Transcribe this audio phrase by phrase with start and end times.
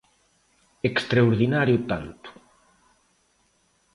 [0.89, 2.29] Extraordinario tanto.